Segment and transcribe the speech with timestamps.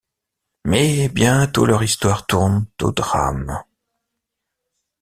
[0.65, 3.61] Mais bientôt leur histoire tourne au drame...